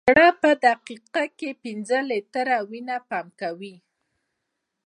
[0.09, 3.75] زړه په دقیقه کې پنځه لیټره وینه پمپ کوي.